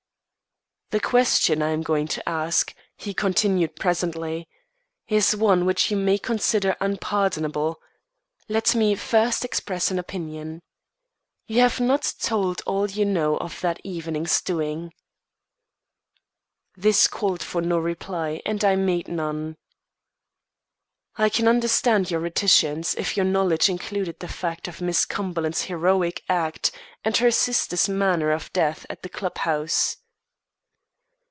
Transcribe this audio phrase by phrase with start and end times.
[0.93, 4.49] "The question I am going to ask," he continued presently,
[5.07, 7.79] "is one which you may consider unpardonable.
[8.49, 10.61] Let me first express an opinion.
[11.47, 14.91] You have not told all that you know of that evening's doings."
[16.75, 19.55] This called for no reply and I made none.
[21.15, 26.21] "I can understand your reticence, if your knowledge included the fact of Miss Cumberland's heroic
[26.27, 26.69] act
[27.05, 29.95] and her sister's manner of death at the club house."